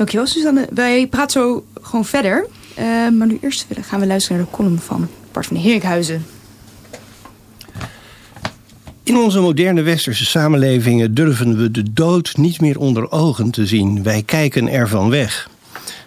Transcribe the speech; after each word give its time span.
Dankjewel 0.00 0.26
Suzanne. 0.26 0.68
Wij 0.70 1.06
praten 1.06 1.40
zo 1.40 1.64
gewoon 1.80 2.04
verder. 2.04 2.46
Uh, 2.78 2.84
maar 3.08 3.26
nu 3.26 3.38
eerst 3.40 3.66
gaan 3.80 4.00
we 4.00 4.06
luisteren 4.06 4.36
naar 4.36 4.46
de 4.46 4.52
column 4.52 4.78
van 4.78 5.08
Bart 5.32 5.46
van 5.46 5.56
Heerikhuizen. 5.56 6.26
In 9.02 9.16
onze 9.16 9.40
moderne 9.40 9.82
westerse 9.82 10.24
samenlevingen 10.24 11.14
durven 11.14 11.56
we 11.56 11.70
de 11.70 11.92
dood 11.92 12.36
niet 12.36 12.60
meer 12.60 12.78
onder 12.78 13.10
ogen 13.10 13.50
te 13.50 13.66
zien. 13.66 14.02
Wij 14.02 14.22
kijken 14.22 14.68
ervan 14.68 15.10
weg. 15.10 15.50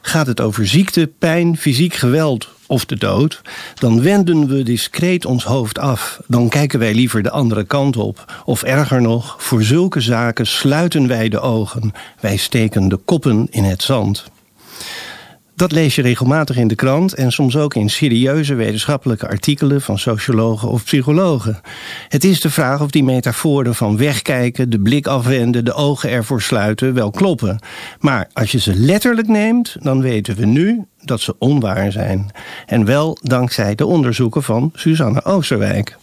Gaat 0.02 0.28
het 0.28 0.42
over 0.42 0.68
ziekte, 0.68 1.12
pijn, 1.20 1.58
fysiek 1.58 1.94
geweld 1.94 2.50
of 2.68 2.86
de 2.86 2.98
dood, 2.98 3.42
dan 3.80 4.02
wenden 4.02 4.48
we 4.48 4.64
discreet 4.64 5.26
ons 5.26 5.44
hoofd 5.44 5.80
af. 5.80 6.20
Dan 6.28 6.50
kijken 6.50 6.80
wij 6.80 6.94
liever 6.94 7.24
de 7.24 7.32
andere 7.32 7.64
kant 7.64 7.98
op. 7.98 8.42
Of 8.46 8.64
erger 8.64 9.02
nog, 9.02 9.36
voor 9.38 9.64
zulke 9.64 10.02
zaken 10.02 10.48
sluiten 10.48 11.08
wij 11.08 11.30
de 11.30 11.40
ogen. 11.40 11.92
Wij 12.20 12.38
steken 12.38 12.88
de 12.88 12.98
koppen 12.98 13.48
in 13.50 13.64
het 13.64 13.84
zand. 13.84 14.24
Dat 15.56 15.72
lees 15.72 15.96
je 15.96 16.02
regelmatig 16.02 16.58
in 16.58 16.68
de 16.68 16.76
krant 16.76 17.14
en 17.14 17.32
soms 17.32 17.58
ook 17.58 17.76
in 17.76 17.90
serieuze 17.90 18.54
wetenschappelijke 18.54 19.28
artikelen 19.28 19.82
van 19.82 20.00
sociologen 20.00 20.70
of 20.70 20.84
psychologen. 20.84 21.62
Het 22.08 22.24
is 22.24 22.42
de 22.42 22.50
vraag 22.50 22.82
of 22.82 22.92
die 22.92 23.04
metaforen 23.04 23.76
van 23.76 23.98
wegkijken, 23.98 24.70
de 24.70 24.80
blik 24.80 25.08
afwenden, 25.08 25.66
de 25.66 25.74
ogen 25.74 26.10
ervoor 26.10 26.42
sluiten 26.42 26.94
wel 26.94 27.12
kloppen. 27.12 27.60
Maar 28.00 28.30
als 28.34 28.52
je 28.52 28.60
ze 28.60 28.76
letterlijk 28.76 29.28
neemt, 29.28 29.76
dan 29.80 30.02
weten 30.02 30.36
we 30.36 30.46
nu 30.46 30.86
dat 31.02 31.22
ze 31.22 31.36
onwaar 31.40 31.92
zijn. 31.92 32.32
En 32.66 32.86
wel 32.86 33.18
dankzij 33.22 33.76
de 33.76 33.86
onderzoeken 33.86 34.44
van 34.44 34.72
Suzanne 34.74 35.24
Oosterwijk. 35.24 35.98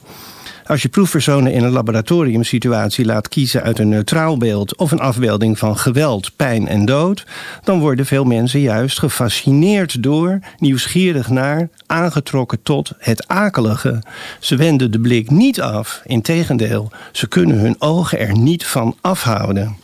Als 0.70 0.82
je 0.82 0.88
proefpersonen 0.88 1.52
in 1.52 1.62
een 1.64 1.70
laboratoriumsituatie 1.70 3.04
laat 3.04 3.28
kiezen 3.28 3.62
uit 3.62 3.78
een 3.78 3.88
neutraal 3.88 4.36
beeld 4.36 4.76
of 4.76 4.90
een 4.90 5.00
afbeelding 5.00 5.58
van 5.58 5.76
geweld, 5.76 6.36
pijn 6.36 6.68
en 6.68 6.84
dood, 6.84 7.26
dan 7.64 7.80
worden 7.80 8.06
veel 8.06 8.24
mensen 8.24 8.60
juist 8.60 8.98
gefascineerd 8.98 10.02
door, 10.02 10.38
nieuwsgierig 10.58 11.28
naar, 11.28 11.68
aangetrokken 11.86 12.62
tot 12.62 12.92
het 12.98 13.28
akelige. 13.28 14.02
Ze 14.40 14.56
wenden 14.56 14.90
de 14.90 15.00
blik 15.00 15.30
niet 15.30 15.60
af, 15.60 16.02
integendeel, 16.04 16.90
ze 17.12 17.28
kunnen 17.28 17.58
hun 17.58 17.76
ogen 17.78 18.18
er 18.18 18.38
niet 18.38 18.66
van 18.66 18.96
afhouden. 19.00 19.76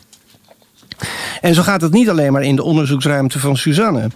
En 1.41 1.55
zo 1.55 1.63
gaat 1.63 1.81
het 1.81 1.93
niet 1.93 2.09
alleen 2.09 2.33
maar 2.33 2.45
in 2.45 2.57
de 2.57 2.63
onderzoeksruimte 2.63 3.39
van 3.39 3.57
Suzanne. 3.57 4.09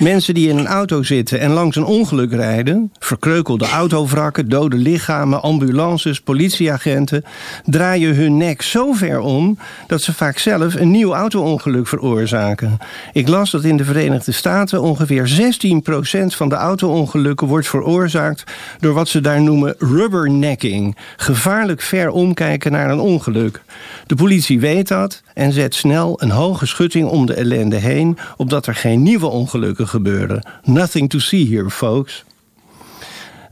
Mensen 0.00 0.34
die 0.34 0.48
in 0.48 0.58
een 0.58 0.66
auto 0.66 1.02
zitten 1.02 1.40
en 1.40 1.50
langs 1.50 1.76
een 1.76 1.84
ongeluk 1.84 2.32
rijden, 2.32 2.92
verkreukelde 2.98 3.66
autovrakken, 3.66 4.48
dode 4.48 4.76
lichamen, 4.76 5.42
ambulances, 5.42 6.20
politieagenten, 6.20 7.24
draaien 7.64 8.14
hun 8.14 8.36
nek 8.36 8.62
zo 8.62 8.92
ver 8.92 9.20
om 9.20 9.58
dat 9.86 10.02
ze 10.02 10.14
vaak 10.14 10.38
zelf 10.38 10.74
een 10.74 10.90
nieuw 10.90 11.14
auto-ongeluk 11.14 11.88
veroorzaken. 11.88 12.78
Ik 13.12 13.28
las 13.28 13.50
dat 13.50 13.64
in 13.64 13.76
de 13.76 13.84
Verenigde 13.84 14.32
Staten 14.32 14.82
ongeveer 14.82 15.52
16% 16.22 16.26
van 16.26 16.48
de 16.48 16.54
auto-ongelukken 16.54 17.46
wordt 17.46 17.68
veroorzaakt 17.68 18.44
door 18.78 18.94
wat 18.94 19.08
ze 19.08 19.20
daar 19.20 19.42
noemen 19.42 19.74
rubbernecking, 19.78 20.96
gevaarlijk 21.16 21.80
ver 21.80 22.10
omkijken 22.10 22.72
naar 22.72 22.90
een 22.90 23.00
ongeluk. 23.00 23.62
De 24.06 24.14
politie 24.14 24.60
weet 24.60 24.88
dat 24.88 25.22
en 25.34 25.52
zet 25.52 25.74
snel 25.74 26.22
een 26.22 26.30
hoge 26.30 26.66
schutting 26.66 27.08
om 27.08 27.26
de 27.26 27.34
ellende 27.34 27.76
heen, 27.76 28.18
opdat 28.36 28.66
er 28.66 28.74
geen 28.74 29.02
nieuwe 29.02 29.26
ongelukken 29.26 29.88
gebeuren. 29.90 30.46
Nothing 30.64 31.10
to 31.10 31.18
see 31.18 31.56
here, 31.56 31.70
folks. 31.70 32.24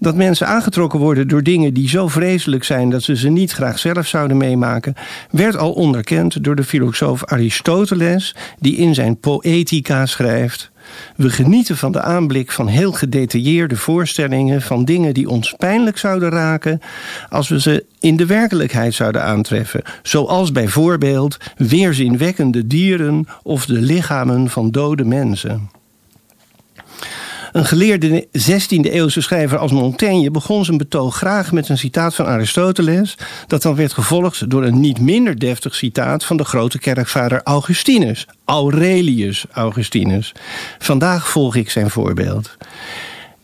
Dat 0.00 0.17
mensen 0.17 0.47
aangetrokken 0.47 0.98
worden 0.98 1.28
door 1.28 1.42
dingen 1.42 1.75
die 1.75 1.89
zo 1.89 2.08
vreselijk 2.08 2.64
zijn 2.64 2.91
dat 2.91 3.03
ze 3.03 3.17
ze 3.17 3.28
niet 3.28 3.53
graag 3.53 3.78
zelf 3.78 4.06
zouden 4.06 4.36
meemaken, 4.36 4.94
werd 5.31 5.56
al 5.56 5.72
onderkend 5.72 6.44
door 6.44 6.56
de 6.56 6.64
filosoof 6.64 7.25
Aristoteles, 7.25 8.34
die 8.59 8.77
in 8.77 8.94
zijn 8.94 9.19
Poetica 9.19 10.06
schrijft. 10.06 10.70
We 11.16 11.31
genieten 11.31 11.77
van 11.77 11.92
de 11.92 12.00
aanblik 12.00 12.53
van 12.53 12.66
heel 12.66 12.92
gedetailleerde 12.92 13.77
voorstellingen 13.77 14.62
van 14.62 14.84
dingen 14.84 15.14
die 15.14 15.28
ons 15.28 15.55
pijnlijk 15.59 15.98
zouden 15.98 16.31
raken 16.31 16.81
als 17.28 17.48
we 17.48 17.60
ze 17.60 17.84
in 18.00 18.16
de 18.16 18.27
werkelijkheid 18.27 18.94
zouden 18.94 19.25
aantreffen, 19.25 19.82
zoals 20.03 20.53
bijvoorbeeld 20.53 21.37
weerzinwekkende 21.56 22.66
dieren 22.66 23.27
of 23.43 23.66
de 23.66 23.81
lichamen 23.81 24.50
van 24.50 24.71
dode 24.71 25.04
mensen. 25.04 25.78
Een 27.58 27.66
geleerde 27.66 28.26
16e-eeuwse 28.26 29.22
schrijver 29.22 29.58
als 29.58 29.72
Montaigne 29.72 30.30
begon 30.30 30.64
zijn 30.64 30.76
betoog 30.76 31.16
graag 31.16 31.52
met 31.52 31.69
een 31.69 31.78
citaat 31.78 32.14
van 32.14 32.26
Aristoteles, 32.26 33.14
dat 33.46 33.62
dan 33.62 33.74
werd 33.74 33.92
gevolgd 33.92 34.50
door 34.50 34.64
een 34.64 34.80
niet 34.80 35.00
minder 35.00 35.38
deftig 35.38 35.74
citaat 35.74 36.24
van 36.24 36.36
de 36.36 36.44
grote 36.44 36.78
kerkvader 36.78 37.41
Augustinus, 37.44 38.26
Aurelius 38.44 39.44
Augustinus. 39.52 40.34
Vandaag 40.78 41.28
volg 41.28 41.56
ik 41.56 41.70
zijn 41.70 41.91
voorbeeld. 41.91 42.56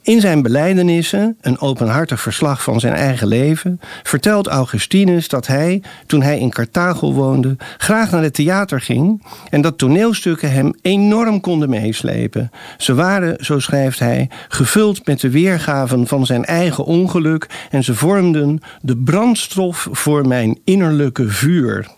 In 0.04 0.20
zijn 0.20 0.42
belijdenissen, 0.42 1.36
een 1.40 1.58
openhartig 1.58 2.20
verslag 2.20 2.62
van 2.62 2.80
zijn 2.80 2.92
eigen 2.92 3.26
leven, 3.26 3.80
vertelt 4.02 4.46
Augustinus 4.46 5.28
dat 5.28 5.46
hij, 5.46 5.82
toen 6.06 6.22
hij 6.22 6.38
in 6.38 6.50
Carthago 6.50 7.12
woonde, 7.12 7.56
graag 7.78 8.10
naar 8.10 8.22
het 8.22 8.34
theater 8.34 8.80
ging 8.80 9.22
en 9.50 9.60
dat 9.60 9.78
toneelstukken 9.78 10.52
hem 10.52 10.74
enorm 10.82 11.40
konden 11.40 11.70
meeslepen. 11.70 12.50
Ze 12.78 12.94
waren, 12.94 13.44
zo 13.44 13.58
schrijft 13.58 13.98
hij, 13.98 14.30
gevuld 14.48 15.06
met 15.06 15.20
de 15.20 15.30
weergaven 15.30 16.06
van 16.06 16.26
zijn 16.26 16.44
eigen 16.44 16.84
ongeluk 16.84 17.48
en 17.70 17.84
ze 17.84 17.94
vormden 17.94 18.60
de 18.80 18.96
brandstof 18.96 19.88
voor 19.90 20.28
mijn 20.28 20.58
innerlijke 20.64 21.28
vuur. 21.28 21.88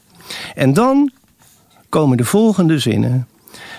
En 0.55 0.73
dan 0.73 1.13
komen 1.89 2.17
de 2.17 2.25
volgende 2.25 2.79
zinnen. 2.79 3.27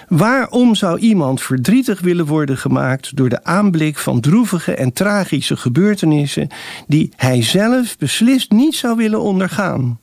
Waarom 0.07 0.75
zou 0.75 1.00
iemand 1.00 1.41
verdrietig 1.41 2.01
willen 2.01 2.25
worden 2.25 2.57
gemaakt 2.57 3.16
door 3.16 3.29
de 3.29 3.44
aanblik 3.44 3.97
van 3.97 4.19
droevige 4.19 4.75
en 4.75 4.94
tragische 4.94 5.57
gebeurtenissen 5.57 6.47
die 6.88 7.12
hij 7.16 7.44
zelf 7.44 7.97
beslist 7.97 8.51
niet 8.51 8.75
zou 8.75 8.95
willen 8.95 9.22
ondergaan? 9.22 10.00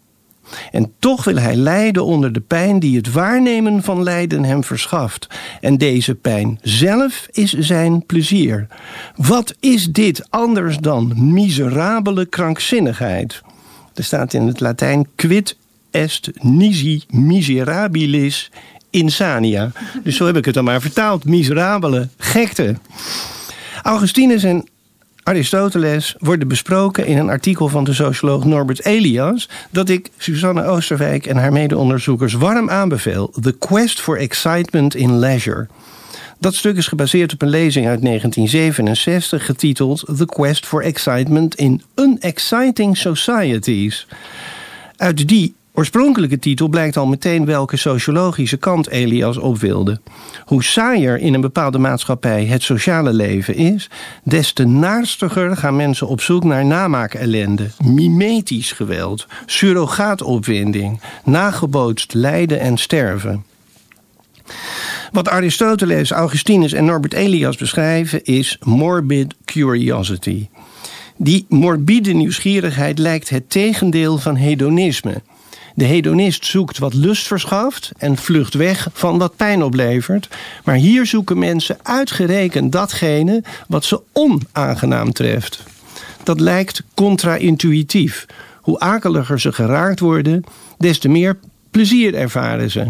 En 0.71 0.93
toch 0.99 1.25
wil 1.25 1.37
hij 1.37 1.55
lijden 1.55 2.05
onder 2.05 2.33
de 2.33 2.41
pijn 2.41 2.79
die 2.79 2.97
het 2.97 3.13
waarnemen 3.13 3.83
van 3.83 4.03
lijden 4.03 4.45
hem 4.45 4.65
verschaft. 4.65 5.27
En 5.61 5.79
deze 5.79 6.15
pijn 6.15 6.59
zelf 6.63 7.27
is 7.31 7.53
zijn 7.53 8.07
plezier. 8.07 8.67
Wat 9.17 9.55
is 9.61 9.85
dit 9.85 10.31
anders 10.31 10.79
dan 10.79 11.13
miserabele 11.17 12.27
krankzinnigheid? 12.27 13.43
Er 13.95 14.05
staat 14.05 14.33
in 14.33 14.47
het 14.47 14.61
Latijn 14.61 15.09
quid 15.15 15.57
est 15.91 16.31
nisi 16.43 17.05
miserabilis 17.09 18.51
insania. 18.95 19.73
Dus 20.03 20.17
zo 20.17 20.27
heb 20.27 20.37
ik 20.37 20.45
het 20.45 20.55
dan 20.55 20.65
maar 20.65 20.81
vertaald. 20.81 21.25
Miserabele 21.25 22.09
gekte. 22.19 22.77
Augustinus 23.83 24.43
en 24.43 24.69
Aristoteles 25.23 26.15
worden 26.19 26.49
besproken 26.49 27.07
in 27.07 27.19
een 27.19 27.29
artikel 27.29 27.69
van 27.69 27.85
de 27.85 27.93
socioloog 27.93 28.45
Norbert 28.45 28.85
Elias, 28.85 29.49
dat 29.71 29.89
ik 29.89 30.11
Suzanne 30.17 30.65
Oosterwijk 30.65 31.27
en 31.27 31.37
haar 31.37 31.53
medeonderzoekers 31.53 32.33
warm 32.33 32.71
aanbeveel: 32.71 33.33
The 33.41 33.53
Quest 33.53 34.01
for 34.01 34.19
Excitement 34.19 34.95
in 34.95 35.19
Leisure. 35.19 35.67
Dat 36.39 36.55
stuk 36.55 36.77
is 36.77 36.87
gebaseerd 36.87 37.33
op 37.33 37.43
een 37.43 37.49
lezing 37.49 37.87
uit 37.87 38.03
1967 38.03 39.47
getiteld 39.47 40.05
The 40.17 40.27
Quest 40.27 40.67
for 40.67 40.83
Excitement 40.83 41.55
in 41.55 41.83
Unexciting 41.95 42.97
Societies. 42.97 44.07
Uit 44.97 45.29
die 45.29 45.55
oorspronkelijke 45.77 46.39
titel 46.39 46.69
blijkt 46.69 46.97
al 46.97 47.07
meteen 47.07 47.45
welke 47.45 47.77
sociologische 47.77 48.57
kant 48.57 48.89
Elias 48.89 49.37
op 49.37 49.59
wilde. 49.59 50.01
Hoe 50.45 50.65
saaier 50.65 51.19
in 51.19 51.35
een 51.35 51.41
bepaalde 51.41 51.79
maatschappij 51.79 52.45
het 52.45 52.63
sociale 52.63 53.13
leven 53.13 53.55
is, 53.55 53.91
des 54.23 54.53
te 54.53 54.65
naarstiger 54.65 55.57
gaan 55.57 55.77
mensen 55.77 56.09
op 56.09 56.21
zoek 56.21 56.45
naar 56.45 56.65
namaakellende, 56.65 57.71
mimetisch 57.85 58.73
geweld, 58.73 59.27
surrogaatopwinding, 59.47 61.01
nagebootst 61.25 62.15
lijden 62.15 62.61
en 62.61 62.77
sterven. 62.77 63.45
Wat 65.13 65.29
Aristoteles, 65.29 66.11
Augustinus 66.11 66.73
en 66.73 66.85
Norbert 66.85 67.15
Elias 67.15 67.57
beschrijven 67.57 68.25
is 68.25 68.59
morbid 68.63 69.35
curiosity. 69.45 70.49
Die 71.17 71.47
morbide 71.49 72.13
nieuwsgierigheid 72.13 72.99
lijkt 72.99 73.29
het 73.29 73.51
tegendeel 73.51 74.19
van 74.19 74.37
hedonisme. 74.37 75.23
De 75.75 75.85
hedonist 75.85 76.47
zoekt 76.47 76.79
wat 76.79 76.95
lust 76.95 77.27
verschaft 77.27 77.93
en 77.97 78.17
vlucht 78.17 78.55
weg 78.55 78.89
van 78.93 79.19
wat 79.19 79.37
pijn 79.37 79.63
oplevert. 79.63 80.29
Maar 80.65 80.75
hier 80.75 81.07
zoeken 81.07 81.39
mensen 81.39 81.77
uitgerekend 81.83 82.73
datgene 82.73 83.43
wat 83.69 83.85
ze 83.85 84.01
onaangenaam 84.13 85.13
treft. 85.13 85.63
Dat 86.23 86.41
lijkt 86.41 86.83
contra-intuïtief. 86.95 88.27
Hoe 88.61 88.79
akeliger 88.79 89.41
ze 89.41 89.53
geraakt 89.53 90.01
worden, 90.01 90.45
des 90.79 90.99
te 90.99 91.09
meer 91.09 91.39
plezier 91.71 92.15
ervaren 92.15 92.71
ze. 92.71 92.87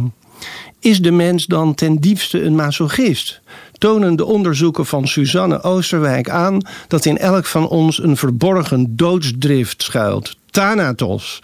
Is 0.79 1.01
de 1.01 1.11
mens 1.11 1.47
dan 1.47 1.75
ten 1.75 1.97
diepste 1.97 2.43
een 2.43 2.55
masochist? 2.55 3.41
Tonen 3.79 4.17
de 4.17 4.25
onderzoeken 4.25 4.87
van 4.87 5.09
Suzanne 5.09 5.63
Oosterwijk 5.63 6.31
aan 6.31 6.67
dat 6.89 7.05
in 7.05 7.19
elk 7.19 7.45
van 7.45 7.69
ons 7.69 8.03
een 8.03 8.17
verborgen 8.17 8.97
doodsdrift 8.97 9.83
schuilt. 9.83 10.37
Thanatos 10.51 11.41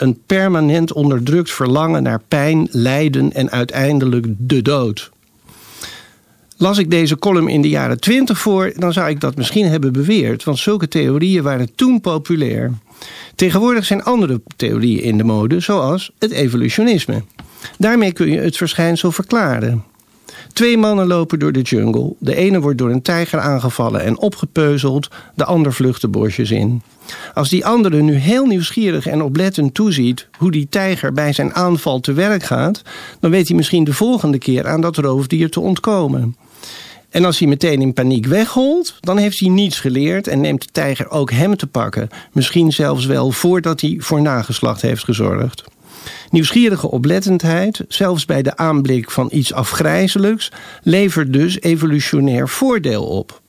een 0.00 0.18
permanent 0.26 0.92
onderdrukt 0.92 1.50
verlangen 1.50 2.02
naar 2.02 2.20
pijn, 2.28 2.68
lijden 2.70 3.32
en 3.32 3.50
uiteindelijk 3.50 4.26
de 4.38 4.62
dood. 4.62 5.10
Las 6.56 6.78
ik 6.78 6.90
deze 6.90 7.18
column 7.18 7.48
in 7.48 7.62
de 7.62 7.68
jaren 7.68 8.00
twintig 8.00 8.38
voor, 8.38 8.72
dan 8.76 8.92
zou 8.92 9.08
ik 9.08 9.20
dat 9.20 9.36
misschien 9.36 9.66
hebben 9.66 9.92
beweerd, 9.92 10.44
want 10.44 10.58
zulke 10.58 10.88
theorieën 10.88 11.42
waren 11.42 11.74
toen 11.74 12.00
populair. 12.00 12.72
Tegenwoordig 13.34 13.84
zijn 13.84 14.04
andere 14.04 14.40
theorieën 14.56 15.02
in 15.02 15.18
de 15.18 15.24
mode, 15.24 15.60
zoals 15.60 16.10
het 16.18 16.30
evolutionisme. 16.30 17.22
Daarmee 17.78 18.12
kun 18.12 18.30
je 18.30 18.38
het 18.38 18.56
verschijnsel 18.56 19.12
verklaren. 19.12 19.84
Twee 20.52 20.78
mannen 20.78 21.06
lopen 21.06 21.38
door 21.38 21.52
de 21.52 21.62
jungle. 21.62 22.14
De 22.18 22.36
ene 22.36 22.60
wordt 22.60 22.78
door 22.78 22.90
een 22.90 23.02
tijger 23.02 23.38
aangevallen 23.38 24.02
en 24.02 24.18
opgepeuzeld, 24.18 25.08
de 25.34 25.44
ander 25.44 25.72
vlucht 25.72 26.00
de 26.00 26.08
bosjes 26.08 26.50
in. 26.50 26.82
Als 27.34 27.48
die 27.48 27.66
andere 27.66 28.02
nu 28.02 28.14
heel 28.14 28.46
nieuwsgierig 28.46 29.06
en 29.06 29.22
oplettend 29.22 29.74
toeziet 29.74 30.28
hoe 30.38 30.50
die 30.50 30.68
tijger 30.68 31.12
bij 31.12 31.32
zijn 31.32 31.54
aanval 31.54 32.00
te 32.00 32.12
werk 32.12 32.42
gaat, 32.42 32.82
dan 33.20 33.30
weet 33.30 33.48
hij 33.48 33.56
misschien 33.56 33.84
de 33.84 33.94
volgende 33.94 34.38
keer 34.38 34.66
aan 34.66 34.80
dat 34.80 34.96
roofdier 34.96 35.50
te 35.50 35.60
ontkomen. 35.60 36.36
En 37.10 37.24
als 37.24 37.38
hij 37.38 37.48
meteen 37.48 37.80
in 37.80 37.92
paniek 37.92 38.26
wegholt, 38.26 38.94
dan 39.00 39.16
heeft 39.18 39.40
hij 39.40 39.48
niets 39.48 39.80
geleerd 39.80 40.26
en 40.26 40.40
neemt 40.40 40.62
de 40.62 40.68
tijger 40.72 41.10
ook 41.10 41.30
hem 41.30 41.56
te 41.56 41.66
pakken. 41.66 42.08
Misschien 42.32 42.72
zelfs 42.72 43.06
wel 43.06 43.30
voordat 43.30 43.80
hij 43.80 43.96
voor 43.98 44.22
nageslacht 44.22 44.82
heeft 44.82 45.04
gezorgd. 45.04 45.64
Nieuwsgierige 46.30 46.90
oplettendheid, 46.90 47.84
zelfs 47.88 48.24
bij 48.24 48.42
de 48.42 48.56
aanblik 48.56 49.10
van 49.10 49.28
iets 49.32 49.52
afgrijzelijks, 49.52 50.52
levert 50.82 51.32
dus 51.32 51.60
evolutionair 51.60 52.48
voordeel 52.48 53.04
op. 53.04 53.40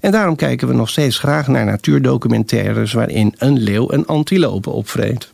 En 0.00 0.10
daarom 0.10 0.36
kijken 0.36 0.68
we 0.68 0.74
nog 0.74 0.88
steeds 0.88 1.18
graag 1.18 1.48
naar 1.48 1.64
natuurdocumentaires 1.64 2.92
waarin 2.92 3.34
een 3.38 3.58
leeuw 3.58 3.92
een 3.92 4.06
antilope 4.06 4.70
opvreet. 4.70 5.32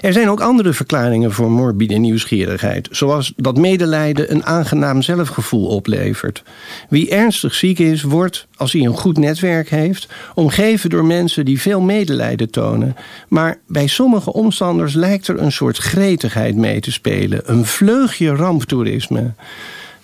Er 0.00 0.12
zijn 0.12 0.30
ook 0.30 0.40
andere 0.40 0.72
verklaringen 0.72 1.32
voor 1.32 1.50
morbide 1.50 1.94
nieuwsgierigheid, 1.94 2.88
zoals 2.90 3.32
dat 3.36 3.56
medelijden 3.56 4.32
een 4.32 4.44
aangenaam 4.44 5.02
zelfgevoel 5.02 5.66
oplevert. 5.66 6.42
Wie 6.88 7.10
ernstig 7.10 7.54
ziek 7.54 7.78
is, 7.78 8.02
wordt, 8.02 8.46
als 8.56 8.72
hij 8.72 8.82
een 8.82 8.96
goed 8.96 9.18
netwerk 9.18 9.68
heeft, 9.68 10.08
omgeven 10.34 10.90
door 10.90 11.04
mensen 11.04 11.44
die 11.44 11.60
veel 11.60 11.80
medelijden 11.80 12.50
tonen. 12.50 12.96
Maar 13.28 13.58
bij 13.66 13.86
sommige 13.86 14.32
omstanders 14.32 14.94
lijkt 14.94 15.28
er 15.28 15.40
een 15.40 15.52
soort 15.52 15.76
gretigheid 15.76 16.56
mee 16.56 16.80
te 16.80 16.92
spelen, 16.92 17.40
een 17.44 17.64
vleugje 17.64 18.34
ramptoerisme. 18.34 19.32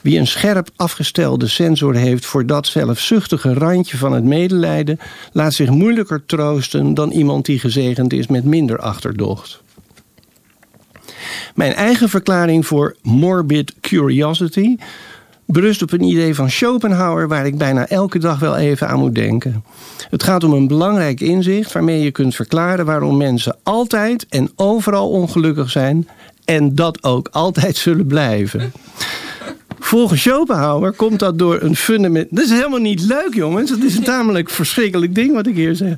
Wie 0.00 0.19
een 0.19 0.26
scherp 0.26 0.69
afgestelde 0.76 1.47
sensor 1.49 1.94
heeft 1.94 2.26
voor 2.26 2.47
dat 2.47 2.67
zelfzuchtige 2.67 3.55
randje 3.55 3.97
van 3.97 4.12
het 4.12 4.25
medelijden, 4.25 4.99
laat 5.32 5.55
zich 5.55 5.70
moeilijker 5.70 6.26
troosten 6.26 6.94
dan 6.94 7.11
iemand 7.11 7.44
die 7.44 7.58
gezegend 7.58 8.12
is 8.12 8.26
met 8.26 8.44
minder 8.44 8.79
achterdocht. 8.79 9.62
Mijn 11.55 11.73
eigen 11.73 12.08
verklaring 12.08 12.67
voor 12.67 12.97
morbid 13.02 13.75
curiosity 13.81 14.76
berust 15.44 15.82
op 15.82 15.93
een 15.93 16.02
idee 16.02 16.35
van 16.35 16.50
Schopenhauer 16.50 17.29
waar 17.29 17.47
ik 17.47 17.58
bijna 17.58 17.87
elke 17.87 18.19
dag 18.19 18.38
wel 18.38 18.56
even 18.56 18.88
aan 18.88 18.99
moet 18.99 19.14
denken. 19.14 19.64
Het 20.11 20.23
gaat 20.23 20.44
om 20.44 20.52
een 20.52 20.69
belangrijk 20.69 21.20
inzicht 21.20 21.73
waarmee 21.73 22.00
je 22.00 22.11
kunt 22.11 22.35
verklaren 22.35 22.85
waarom 22.85 23.17
mensen 23.17 23.56
altijd 23.62 24.26
en 24.29 24.50
overal 24.56 25.11
ongelukkig 25.11 25.70
zijn 25.70 26.08
en 26.44 26.75
dat 26.75 27.02
ook 27.02 27.29
altijd 27.29 27.76
zullen 27.87 28.06
blijven. 28.06 28.73
Volgens 29.90 30.20
Schopenhauer 30.20 30.92
komt 30.92 31.19
dat 31.19 31.38
door 31.38 31.62
een 31.62 31.76
fundament. 31.76 32.26
Dat 32.31 32.44
is 32.44 32.50
helemaal 32.50 32.78
niet 32.78 33.00
leuk, 33.00 33.34
jongens. 33.34 33.70
Dat 33.70 33.82
is 33.82 33.96
een 33.96 34.02
tamelijk 34.02 34.50
verschrikkelijk 34.50 35.14
ding 35.14 35.32
wat 35.32 35.46
ik 35.46 35.54
hier 35.54 35.75
zeg. 35.75 35.94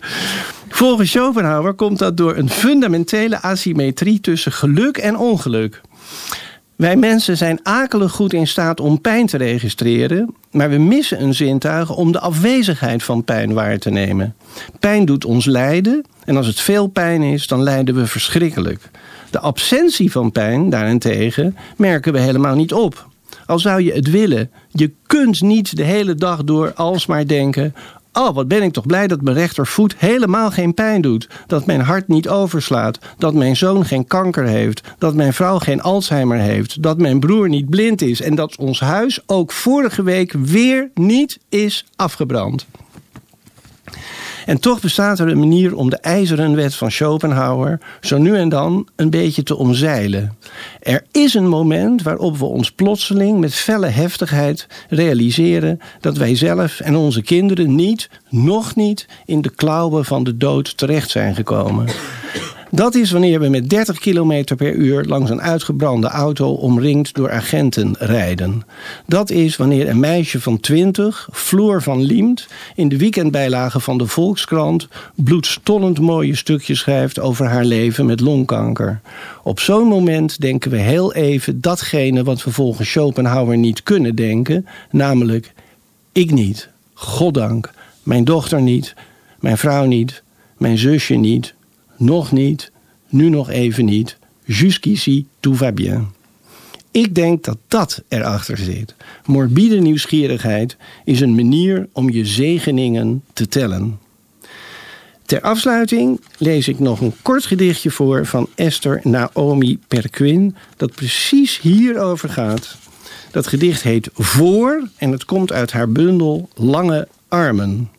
Volgens 0.68 1.10
Schopenhauer 1.10 1.74
komt 1.74 1.98
dat 1.98 2.16
door 2.16 2.36
een 2.36 2.48
fundamentele 2.48 3.42
asymmetrie 3.42 4.20
tussen 4.20 4.52
geluk 4.52 4.96
en 4.96 5.16
ongeluk. 5.16 5.80
Wij 6.76 6.96
mensen 6.96 7.36
zijn 7.36 7.60
akelig 7.62 8.12
goed 8.12 8.32
in 8.32 8.46
staat 8.46 8.80
om 8.80 9.00
pijn 9.00 9.26
te 9.26 9.36
registreren, 9.36 10.34
maar 10.50 10.70
we 10.70 10.78
missen 10.78 11.22
een 11.22 11.34
zintuig 11.34 11.96
om 11.96 12.12
de 12.12 12.20
afwezigheid 12.20 13.02
van 13.02 13.24
pijn 13.24 13.52
waar 13.52 13.78
te 13.78 13.90
nemen. 13.90 14.34
Pijn 14.78 15.04
doet 15.04 15.24
ons 15.24 15.44
lijden 15.44 16.04
en 16.24 16.36
als 16.36 16.46
het 16.46 16.60
veel 16.60 16.86
pijn 16.86 17.22
is, 17.22 17.46
dan 17.46 17.62
lijden 17.62 17.94
we 17.94 18.06
verschrikkelijk. 18.06 18.90
De 19.30 19.38
absentie 19.38 20.10
van 20.12 20.32
pijn 20.32 20.70
daarentegen 20.70 21.56
merken 21.76 22.12
we 22.12 22.18
helemaal 22.18 22.54
niet 22.54 22.72
op. 22.72 23.10
Al 23.46 23.58
zou 23.58 23.82
je 23.82 23.92
het 23.92 24.10
willen, 24.10 24.50
je 24.70 24.92
kunt 25.06 25.40
niet 25.40 25.76
de 25.76 25.84
hele 25.84 26.14
dag 26.14 26.44
door 26.44 26.72
alsmaar 26.74 27.26
denken: 27.26 27.74
Oh, 28.12 28.34
wat 28.34 28.48
ben 28.48 28.62
ik 28.62 28.72
toch 28.72 28.86
blij 28.86 29.06
dat 29.06 29.20
mijn 29.22 29.36
rechtervoet 29.36 29.94
helemaal 29.96 30.50
geen 30.50 30.74
pijn 30.74 31.00
doet. 31.00 31.28
Dat 31.46 31.66
mijn 31.66 31.80
hart 31.80 32.08
niet 32.08 32.28
overslaat. 32.28 32.98
Dat 33.18 33.34
mijn 33.34 33.56
zoon 33.56 33.84
geen 33.84 34.06
kanker 34.06 34.44
heeft. 34.44 34.80
Dat 34.98 35.14
mijn 35.14 35.32
vrouw 35.32 35.58
geen 35.58 35.82
Alzheimer 35.82 36.38
heeft. 36.38 36.82
Dat 36.82 36.98
mijn 36.98 37.20
broer 37.20 37.48
niet 37.48 37.70
blind 37.70 38.02
is. 38.02 38.20
En 38.20 38.34
dat 38.34 38.56
ons 38.56 38.80
huis 38.80 39.20
ook 39.26 39.52
vorige 39.52 40.02
week 40.02 40.32
weer 40.32 40.90
niet 40.94 41.38
is 41.48 41.84
afgebrand. 41.96 42.66
En 44.46 44.60
toch 44.60 44.80
bestaat 44.80 45.18
er 45.18 45.28
een 45.28 45.38
manier 45.38 45.76
om 45.76 45.90
de 45.90 45.96
ijzeren 45.96 46.54
wet 46.54 46.74
van 46.74 46.90
Schopenhauer 46.90 47.78
zo 48.00 48.18
nu 48.18 48.36
en 48.36 48.48
dan 48.48 48.88
een 48.96 49.10
beetje 49.10 49.42
te 49.42 49.56
omzeilen. 49.56 50.36
Er 50.80 51.04
is 51.10 51.34
een 51.34 51.48
moment 51.48 52.02
waarop 52.02 52.38
we 52.38 52.44
ons 52.44 52.70
plotseling 52.72 53.40
met 53.40 53.54
felle 53.54 53.86
heftigheid 53.86 54.66
realiseren 54.88 55.80
dat 56.00 56.16
wij 56.16 56.36
zelf 56.36 56.80
en 56.80 56.96
onze 56.96 57.22
kinderen 57.22 57.74
niet, 57.74 58.10
nog 58.28 58.76
niet, 58.76 59.06
in 59.26 59.42
de 59.42 59.50
klauwen 59.50 60.04
van 60.04 60.24
de 60.24 60.36
dood 60.36 60.76
terecht 60.76 61.10
zijn 61.10 61.34
gekomen. 61.34 61.86
Dat 62.74 62.94
is 62.94 63.10
wanneer 63.10 63.40
we 63.40 63.48
met 63.48 63.70
30 63.70 63.98
km 63.98 64.44
per 64.56 64.72
uur 64.72 65.04
langs 65.04 65.30
een 65.30 65.40
uitgebrande 65.40 66.06
auto 66.06 66.52
omringd 66.52 67.14
door 67.14 67.30
agenten 67.30 67.94
rijden. 67.98 68.62
Dat 69.06 69.30
is 69.30 69.56
wanneer 69.56 69.88
een 69.88 70.00
meisje 70.00 70.40
van 70.40 70.60
20, 70.60 71.28
Floor 71.32 71.82
van 71.82 72.02
Liemt, 72.02 72.46
in 72.74 72.88
de 72.88 72.96
weekendbijlage 72.96 73.80
van 73.80 73.98
de 73.98 74.06
Volkskrant 74.06 74.88
bloedstollend 75.14 76.00
mooie 76.00 76.36
stukjes 76.36 76.78
schrijft 76.78 77.20
over 77.20 77.46
haar 77.46 77.64
leven 77.64 78.06
met 78.06 78.20
longkanker. 78.20 79.00
Op 79.42 79.60
zo'n 79.60 79.88
moment 79.88 80.40
denken 80.40 80.70
we 80.70 80.78
heel 80.78 81.14
even 81.14 81.60
datgene 81.60 82.24
wat 82.24 82.44
we 82.44 82.50
volgens 82.50 82.90
Schopenhauer 82.90 83.56
niet 83.56 83.82
kunnen 83.82 84.14
denken, 84.14 84.66
namelijk 84.90 85.52
ik 86.12 86.30
niet, 86.30 86.68
goddank, 86.94 87.72
mijn 88.02 88.24
dochter 88.24 88.62
niet, 88.62 88.94
mijn 89.40 89.58
vrouw 89.58 89.84
niet, 89.84 90.22
mijn 90.56 90.78
zusje 90.78 91.14
niet, 91.14 91.54
nog 92.02 92.32
niet, 92.32 92.70
nu 93.08 93.28
nog 93.28 93.50
even 93.50 93.84
niet. 93.84 94.16
Jusqu'ici, 94.44 95.26
tout 95.40 95.56
va 95.56 95.72
bien. 95.72 96.08
Ik 96.90 97.14
denk 97.14 97.44
dat 97.44 97.58
dat 97.68 98.02
erachter 98.08 98.56
zit. 98.56 98.94
Morbide 99.26 99.76
nieuwsgierigheid 99.80 100.76
is 101.04 101.20
een 101.20 101.34
manier 101.34 101.88
om 101.92 102.10
je 102.10 102.26
zegeningen 102.26 103.22
te 103.32 103.48
tellen. 103.48 103.98
Ter 105.26 105.40
afsluiting 105.40 106.20
lees 106.38 106.68
ik 106.68 106.78
nog 106.78 107.00
een 107.00 107.14
kort 107.22 107.44
gedichtje 107.44 107.90
voor 107.90 108.26
van 108.26 108.48
Esther 108.54 109.00
Naomi 109.02 109.78
Perquin, 109.88 110.56
dat 110.76 110.94
precies 110.94 111.60
hierover 111.60 112.28
gaat. 112.28 112.76
Dat 113.30 113.46
gedicht 113.46 113.82
heet 113.82 114.10
Voor 114.14 114.88
en 114.96 115.12
het 115.12 115.24
komt 115.24 115.52
uit 115.52 115.72
haar 115.72 115.88
bundel 115.88 116.48
Lange 116.54 117.08
Armen. 117.28 117.90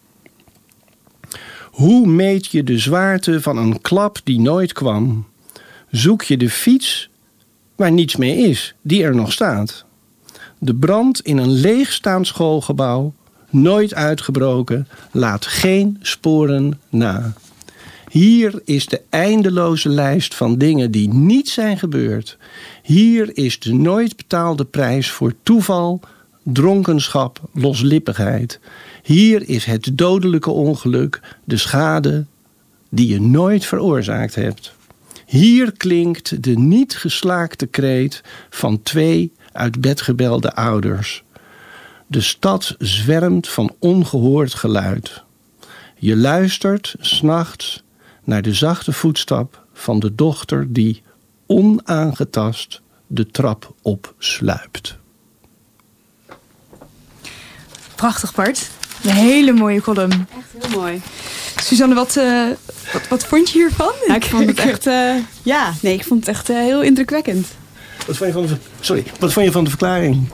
Hoe 1.73 2.07
meet 2.07 2.47
je 2.47 2.63
de 2.63 2.77
zwaarte 2.77 3.41
van 3.41 3.57
een 3.57 3.81
klap 3.81 4.19
die 4.23 4.39
nooit 4.39 4.73
kwam? 4.73 5.25
Zoek 5.91 6.23
je 6.23 6.37
de 6.37 6.49
fiets 6.49 7.09
waar 7.75 7.91
niets 7.91 8.15
mee 8.15 8.37
is, 8.37 8.75
die 8.81 9.03
er 9.03 9.15
nog 9.15 9.31
staat? 9.31 9.85
De 10.57 10.75
brand 10.75 11.19
in 11.19 11.37
een 11.37 11.51
leegstaand 11.51 12.27
schoolgebouw, 12.27 13.13
nooit 13.49 13.93
uitgebroken, 13.93 14.87
laat 15.11 15.45
geen 15.45 15.97
sporen 16.01 16.79
na. 16.89 17.33
Hier 18.09 18.61
is 18.65 18.85
de 18.85 19.01
eindeloze 19.09 19.89
lijst 19.89 20.35
van 20.35 20.57
dingen 20.57 20.91
die 20.91 21.13
niet 21.13 21.49
zijn 21.49 21.77
gebeurd. 21.77 22.37
Hier 22.83 23.37
is 23.37 23.59
de 23.59 23.73
nooit 23.73 24.15
betaalde 24.15 24.65
prijs 24.65 25.09
voor 25.09 25.33
toeval, 25.43 26.01
dronkenschap, 26.43 27.39
loslippigheid. 27.53 28.59
Hier 29.03 29.49
is 29.49 29.65
het 29.65 29.89
dodelijke 29.93 30.51
ongeluk, 30.51 31.21
de 31.43 31.57
schade 31.57 32.25
die 32.89 33.07
je 33.07 33.21
nooit 33.21 33.65
veroorzaakt 33.65 34.35
hebt. 34.35 34.73
Hier 35.25 35.71
klinkt 35.71 36.43
de 36.43 36.57
niet 36.57 36.95
geslaakte 36.95 37.65
kreet 37.65 38.21
van 38.49 38.81
twee 38.81 39.31
uit 39.51 39.81
bed 39.81 40.01
gebelde 40.01 40.55
ouders. 40.55 41.23
De 42.07 42.21
stad 42.21 42.75
zwermt 42.77 43.49
van 43.49 43.75
ongehoord 43.79 44.53
geluid. 44.53 45.23
Je 45.97 46.15
luistert 46.15 46.95
s'nachts 46.99 47.83
naar 48.23 48.41
de 48.41 48.53
zachte 48.53 48.91
voetstap 48.91 49.65
van 49.73 49.99
de 49.99 50.15
dochter 50.15 50.73
die 50.73 51.01
onaangetast 51.45 52.81
de 53.07 53.27
trap 53.27 53.73
opsluipt. 53.81 54.97
Prachtig, 58.03 58.33
Bart. 58.33 58.69
Een 59.03 59.11
hele 59.11 59.51
mooie 59.51 59.81
column. 59.81 60.11
Echt 60.11 60.69
heel 60.69 60.79
mooi. 60.79 61.01
Suzanne, 61.61 61.95
wat, 61.95 62.15
uh, 62.17 62.47
wat, 62.93 63.07
wat, 63.07 63.25
vond 63.25 63.49
je 63.49 63.59
hiervan? 63.59 63.91
Ja, 64.07 64.15
ik 64.15 64.23
vond 64.23 64.47
het 64.47 64.59
echt, 64.69 64.87
uh, 64.87 65.15
ja, 65.43 65.73
nee, 65.81 65.93
ik 65.93 66.03
vond 66.03 66.19
het 66.19 66.29
echt 66.29 66.49
uh, 66.49 66.57
heel 66.57 66.81
indrukwekkend. 66.81 67.47
Wat 68.07 68.17
vond, 68.17 68.33
je 68.33 68.35
van 68.35 68.45
de, 68.45 68.55
sorry, 68.79 69.03
wat 69.19 69.33
vond 69.33 69.45
je 69.45 69.51
van 69.51 69.63
de 69.63 69.69
verklaring? 69.69 70.27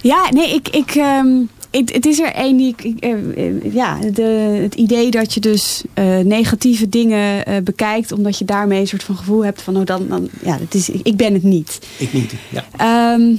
Ja, 0.00 0.26
nee, 0.30 0.54
ik, 0.54 0.68
ik, 0.68 0.94
ehm, 0.94 1.26
ik, 1.70 1.88
het 1.88 2.06
is 2.06 2.20
er 2.20 2.32
één 2.32 2.56
die 2.56 2.74
ik. 2.76 3.02
eh, 3.02 3.12
eh, 3.12 3.74
ja, 3.74 3.98
de, 4.12 4.22
het 4.62 4.74
idee 4.74 5.10
dat 5.10 5.34
je 5.34 5.40
dus 5.40 5.82
eh, 5.94 6.18
negatieve 6.18 6.88
dingen 6.88 7.46
eh, 7.46 7.62
bekijkt. 7.62 8.12
omdat 8.12 8.38
je 8.38 8.44
daarmee 8.44 8.80
een 8.80 8.86
soort 8.86 9.04
van 9.04 9.16
gevoel 9.16 9.44
hebt 9.44 9.62
van. 9.62 9.76
Oh, 9.76 9.84
dan, 9.84 10.08
dan, 10.08 10.28
ja, 10.44 10.58
het 10.58 10.74
is, 10.74 10.88
ik 10.88 11.16
ben 11.16 11.32
het 11.32 11.42
niet. 11.42 11.78
Ik 11.98 12.12
niet, 12.12 12.32
ja. 12.50 12.64
Ehm, 12.76 13.34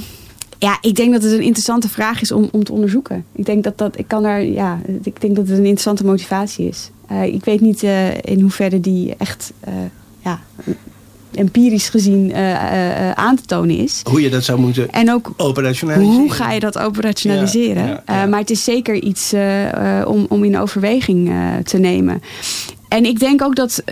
ja, 0.60 0.78
ik 0.82 0.96
denk 0.96 1.12
dat 1.14 1.24
het 1.24 1.32
een 1.32 1.42
interessante 1.42 1.90
vraag 1.90 2.22
is 2.22 2.32
om, 2.32 2.50
om 2.52 2.64
te 2.64 2.72
onderzoeken. 2.72 3.26
Ik 3.32 3.46
denk 3.46 3.64
dat 3.64 3.78
dat. 3.78 3.98
Ik 3.98 4.08
kan 4.08 4.24
daar. 4.24 4.44
Ja, 4.44 4.80
ik 5.04 5.22
denk 5.22 5.36
dat 5.36 5.48
het 5.48 5.58
een 5.58 5.64
interessante 5.64 6.06
motivatie 6.06 6.68
is. 6.68 6.90
Eh, 7.08 7.24
ik 7.24 7.46
weet 7.46 7.62
niet 7.62 7.84
eh, 7.84 8.18
in 8.18 8.40
hoeverre 8.42 8.80
die 8.80 9.16
echt. 9.18 9.54
eh, 9.60 9.74
ja, 10.24 10.40
empirisch 11.32 11.90
gezien 11.90 12.34
aan 13.16 13.36
te 13.36 13.44
tonen 13.46 13.78
is. 13.78 14.02
Hoe 14.10 14.22
je 14.22 14.30
dat 14.30 14.44
zou 14.44 14.60
moeten 14.60 14.92
En 14.92 15.12
ook 15.12 15.34
operationaliseren. 15.38 16.20
hoe 16.20 16.32
ga 16.32 16.52
je 16.52 16.60
dat 16.60 16.78
operationaliseren? 16.78 17.88
Ja, 17.88 18.04
ja, 18.06 18.20
ja. 18.20 18.26
Maar 18.26 18.40
het 18.40 18.50
is 18.50 18.64
zeker 18.64 18.96
iets 19.04 19.34
om, 20.06 20.26
om 20.30 20.44
in 20.44 20.58
overweging 20.58 21.32
te 21.64 21.78
nemen. 21.78 22.22
En 22.88 23.06
ik 23.06 23.20
denk 23.20 23.42
ook 23.42 23.56
dat. 23.56 23.84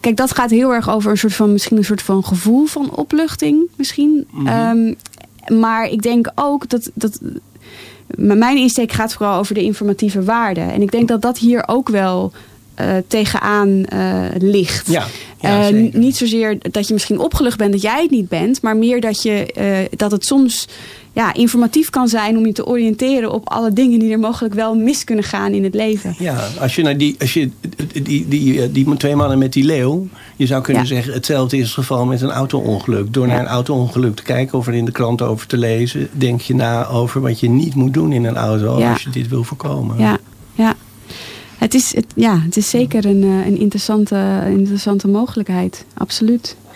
Kijk, 0.00 0.16
dat 0.16 0.34
gaat 0.34 0.50
heel 0.50 0.72
erg 0.74 0.90
over 0.90 1.10
een 1.10 1.18
soort 1.18 1.34
van 1.34 1.52
misschien 1.52 1.76
een 1.76 1.84
soort 1.84 2.02
van 2.02 2.24
gevoel 2.24 2.66
van 2.66 2.90
opluchting. 2.94 3.68
Misschien. 3.76 4.26
Mhm. 4.30 4.46
Ehm, 4.46 4.92
maar 5.48 5.88
ik 5.88 6.02
denk 6.02 6.30
ook 6.34 6.68
dat. 6.68 6.90
dat 6.94 7.20
mijn 8.06 8.56
insteek 8.56 8.92
gaat 8.92 9.12
vooral 9.12 9.38
over 9.38 9.54
de 9.54 9.62
informatieve 9.62 10.22
waarde. 10.22 10.60
En 10.60 10.82
ik 10.82 10.90
denk 10.90 11.08
dat 11.08 11.22
dat 11.22 11.38
hier 11.38 11.62
ook 11.66 11.88
wel 11.88 12.32
eh, 12.74 12.96
tegenaan 13.06 13.84
eh, 13.84 14.24
ligt. 14.38 14.86
Ja, 14.90 15.06
ja 15.40 15.68
Eh, 15.68 15.92
niet 15.92 16.16
zozeer 16.16 16.58
dat 16.70 16.86
je 16.86 16.92
misschien 16.92 17.18
opgelucht 17.18 17.58
bent 17.58 17.72
dat 17.72 17.82
jij 17.82 18.02
het 18.02 18.10
niet 18.10 18.28
bent, 18.28 18.62
maar 18.62 18.76
meer 18.76 19.00
dat, 19.00 19.22
je, 19.22 19.88
dat 19.96 20.10
het 20.10 20.24
soms 20.24 20.68
ja, 21.18 21.34
informatief 21.34 21.90
kan 21.90 22.08
zijn 22.08 22.36
om 22.36 22.46
je 22.46 22.52
te 22.52 22.66
oriënteren 22.66 23.32
op 23.32 23.48
alle 23.48 23.72
dingen 23.72 23.98
die 23.98 24.12
er 24.12 24.18
mogelijk 24.18 24.54
wel 24.54 24.74
mis 24.74 25.04
kunnen 25.04 25.24
gaan 25.24 25.52
in 25.52 25.64
het 25.64 25.74
leven. 25.74 26.14
Ja, 26.18 26.48
als 26.60 26.74
je, 26.74 26.82
naar 26.82 26.96
die, 26.96 27.16
als 27.18 27.34
je 27.34 27.50
die, 28.02 28.28
die, 28.28 28.62
eh, 28.62 28.68
die 28.72 28.96
twee 28.96 29.16
mannen 29.16 29.38
met 29.38 29.52
die 29.52 29.64
leeuw. 29.64 30.08
Je 30.36 30.46
zou 30.46 30.62
kunnen 30.62 30.82
Ja. 30.82 30.88
zeggen: 30.88 31.12
hetzelfde 31.12 31.56
is 31.56 31.62
het 31.64 31.72
geval 31.72 32.06
met 32.06 32.20
een 32.20 32.30
auto-ongeluk. 32.30 33.12
Door 33.12 33.26
naar 33.26 33.40
een 33.40 33.46
auto-ongeluk 33.46 34.16
te 34.16 34.22
kijken 34.22 34.58
of 34.58 34.66
er 34.66 34.74
in 34.74 34.84
de 34.84 34.92
krant 34.92 35.22
over 35.22 35.46
te 35.46 35.56
lezen. 35.56 36.08
denk 36.12 36.40
je 36.40 36.54
na 36.54 36.86
over 36.86 37.20
wat 37.20 37.40
je 37.40 37.48
niet 37.48 37.74
moet 37.74 37.94
doen 37.94 38.12
in 38.12 38.24
een 38.24 38.36
auto. 38.36 38.78
Ja. 38.78 38.92
als 38.92 39.02
je 39.02 39.10
dit 39.10 39.28
wil 39.28 39.44
voorkomen. 39.44 39.98
Ja, 39.98 40.18
ja. 40.54 40.74
Het, 41.58 41.74
is, 41.74 41.94
het, 41.94 42.06
ja, 42.14 42.40
het 42.40 42.56
is 42.56 42.70
zeker 42.70 43.04
een, 43.04 43.22
eh, 43.22 43.46
een 43.46 43.58
interessante, 43.58 44.16
een 44.16 44.58
interessante 44.58 45.08
mogelijkheid. 45.08 45.84
Absoluut. 45.94 46.56